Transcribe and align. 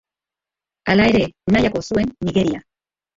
Hala 0.93 1.05
ere, 1.09 1.21
nahiago 1.57 1.83
zuen 1.91 2.09
Nigeria. 2.29 2.63